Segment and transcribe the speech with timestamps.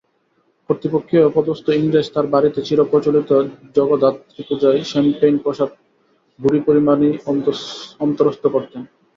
[0.69, 3.29] কর্তৃপক্ষীয় পদস্থ ইংরেজ তাঁর বাড়িতে চিরপ্রচলিত
[3.75, 5.69] জগদ্ধাত্রীপূজায় শ্যাম্পেন-প্রসাদ
[6.39, 7.13] ভুরিপরিমাণেই
[8.01, 8.81] অন্তরস্থ করতেন।